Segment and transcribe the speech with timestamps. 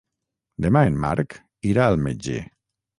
[0.67, 1.37] Demà en Marc
[1.75, 2.45] irà al metge.